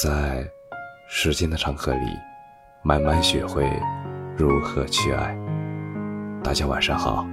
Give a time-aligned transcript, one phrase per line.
[0.00, 0.48] 在
[1.08, 2.06] 时间的长河里，
[2.84, 3.68] 慢慢学会
[4.36, 5.36] 如何去爱。
[6.40, 7.26] 大家晚上好，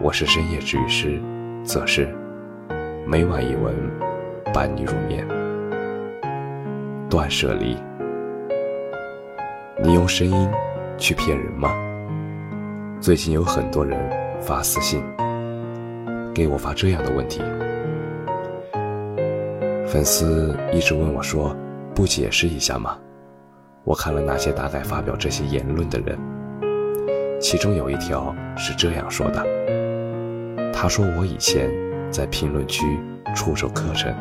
[0.00, 1.22] 我是深夜治愈师
[1.62, 2.12] 则是
[3.06, 3.72] 每晚一文
[4.52, 5.24] 伴你入眠。
[7.08, 7.78] 断舍离，
[9.80, 10.50] 你用声音
[10.98, 11.70] 去骗人吗？
[13.00, 13.96] 最近有很多人
[14.40, 15.04] 发私信
[16.34, 17.40] 给我发这样的问题，
[19.86, 21.56] 粉丝一直问我说。
[21.94, 22.98] 不解释一下吗？
[23.84, 26.18] 我看了那些大概发表这些言论的人，
[27.40, 29.44] 其中有一条是这样说的：
[30.72, 31.70] 他说我以前
[32.10, 32.98] 在评论区
[33.34, 34.14] 出售课程，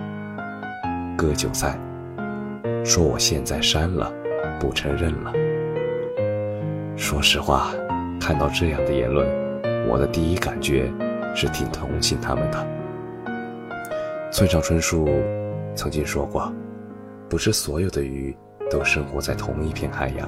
[1.16, 1.80] 割韭菜，
[2.84, 4.12] 说我现在删了，
[4.59, 5.31] 不承认了。
[6.98, 7.72] 说实话，
[8.20, 9.28] 看到这样的言论，
[9.88, 10.92] 我的第一感觉
[11.36, 12.67] 是挺同情他们的。
[14.31, 15.08] 村上春树
[15.76, 16.52] 曾经说过。
[17.31, 18.35] 不是所有的鱼
[18.70, 20.28] 都生活在同一片海洋。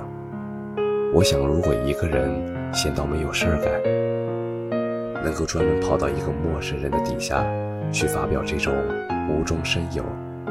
[1.14, 2.32] 我想，如果一个人
[2.74, 7.44] 闲到没有事儿干，能够专门跑到一个陌生人的底下
[7.92, 8.74] 去发表这种
[9.30, 10.02] 无中生有、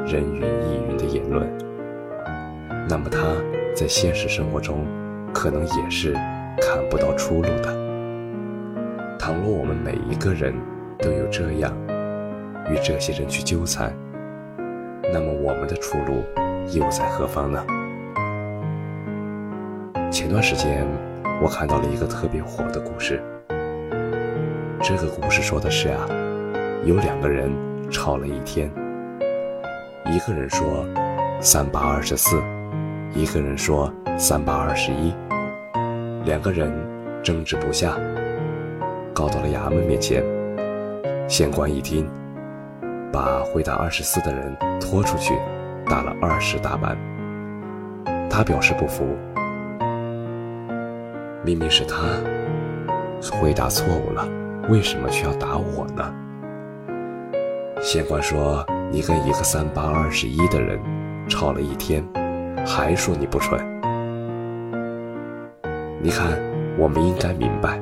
[0.04, 1.50] 人云亦云的言论，
[2.86, 3.18] 那么他
[3.74, 4.84] 在现实生活中
[5.32, 6.12] 可能也是
[6.60, 7.72] 看不到出路的。
[9.18, 10.55] 倘若我们每一个人
[10.98, 11.74] 都有这样
[12.68, 13.90] 与这些人去纠缠，
[15.12, 16.24] 那么我们的出路
[16.72, 17.62] 又在何方呢？
[20.10, 20.86] 前段时间
[21.42, 23.22] 我看到了一个特别火的故事。
[24.83, 26.08] 这个故事说的是啊，
[26.86, 27.52] 有两个人
[27.90, 28.70] 吵了一天，
[30.06, 30.86] 一个人说
[31.40, 32.42] 三八二十四，
[33.14, 35.12] 一个人说三八二十一，
[36.24, 36.72] 两个人
[37.22, 37.98] 争执不下，
[39.12, 40.24] 告到了衙门面前。
[41.28, 42.08] 县官一听。
[43.12, 45.34] 把回答二十四的人拖出去，
[45.86, 46.96] 打了二十大板。
[48.30, 49.05] 他表示不服，
[51.44, 51.96] 明明是他
[53.30, 54.27] 回答错误了，
[54.70, 56.14] 为什么却要打我呢？
[57.83, 60.80] 县官说：“你跟一个三八二十一的人
[61.29, 62.02] 吵了一天，
[62.64, 63.61] 还说你不蠢。
[66.00, 66.40] 你看，
[66.79, 67.79] 我们应该明白，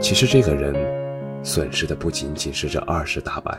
[0.00, 0.74] 其实这个人
[1.44, 3.56] 损失的不仅仅是这二十大板。”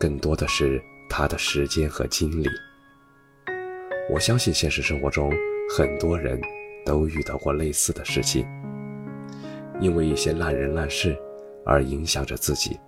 [0.00, 2.48] 更多的是他的时间和精力。
[4.10, 5.30] 我相信现实生活中
[5.76, 6.40] 很多人
[6.86, 8.46] 都遇到过类似的事情，
[9.78, 11.14] 因为一些烂人烂事
[11.66, 12.80] 而影响着自己。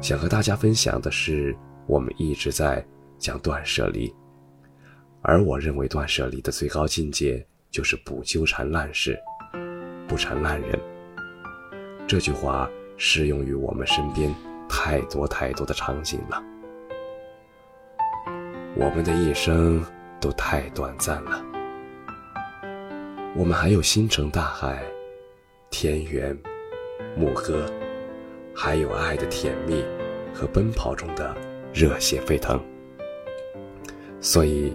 [0.00, 1.56] 想和大家分享的是，
[1.88, 2.86] 我们一直在
[3.18, 4.14] 讲断舍离，
[5.22, 9.18] 而我认为断舍离的最高境界就是不纠缠烂事，
[10.06, 10.78] 不缠烂人。
[12.06, 14.32] 这句话适用于我们身边。
[14.72, 16.42] 太多太多的场景了，
[18.74, 19.84] 我们的一生
[20.20, 21.44] 都太短暂了。
[23.36, 24.82] 我们还有星辰大海、
[25.70, 26.36] 田园
[27.16, 27.66] 牧歌，
[28.54, 29.84] 还有爱的甜蜜
[30.32, 31.36] 和奔跑中的
[31.74, 32.58] 热血沸腾。
[34.20, 34.72] 所以，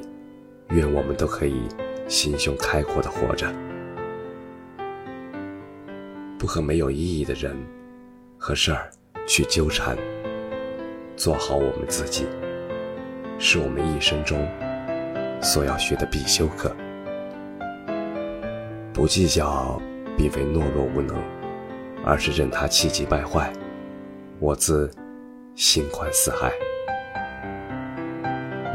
[0.69, 1.67] 愿我们都可以
[2.07, 3.51] 心胸开阔的活着，
[6.37, 7.57] 不和没有意义的人
[8.37, 8.91] 和事儿。
[9.27, 9.97] 去纠缠，
[11.15, 12.25] 做好我们自己，
[13.39, 14.47] 是我们一生中
[15.41, 16.75] 所要学的必修课。
[18.93, 19.81] 不计较，
[20.17, 21.17] 并非懦弱无能，
[22.05, 23.51] 而是任他气急败坏，
[24.39, 24.89] 我自
[25.55, 26.51] 心宽似海。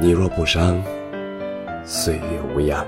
[0.00, 0.82] 你若不伤，
[1.84, 2.22] 岁月
[2.54, 2.86] 无恙。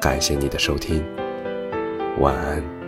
[0.00, 1.02] 感谢你的收听，
[2.20, 2.83] 晚安。